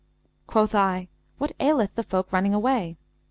Quoth 0.47 0.73
I, 0.73 1.09
'What 1.37 1.51
aileth 1.59 1.93
the 1.93 2.01
folk 2.01 2.31
running 2.33 2.55
away?' 2.55 2.97